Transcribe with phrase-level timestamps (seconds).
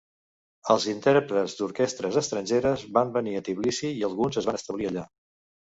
[0.75, 5.09] Els intèrprets d'orquestres estrangeres van venir a Tbilissi i alguns es van establir allà.